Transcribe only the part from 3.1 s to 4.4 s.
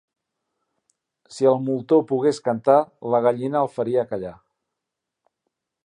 la gallina el feria callar.